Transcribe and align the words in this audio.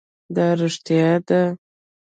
دا 0.35 0.47
رښتیا 0.61 1.09
ده 1.27 1.41